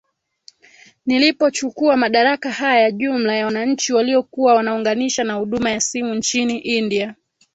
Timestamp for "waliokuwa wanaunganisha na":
3.93-5.33